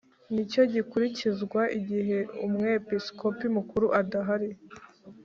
[0.33, 4.49] nicyo gikurikizwa Igihe Umwepisikopi Mukuru adahari